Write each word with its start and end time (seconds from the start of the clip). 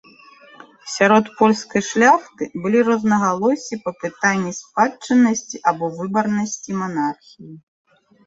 Сярод 0.93 1.25
польскай 1.41 1.83
шляхты 1.89 2.47
былі 2.63 2.79
рознагалоссі 2.87 3.79
па 3.83 3.91
пытанні 4.05 4.53
спадчыннасці 4.61 5.57
або 5.73 5.85
выбарнасці 6.01 6.71
манархіі. 6.81 7.53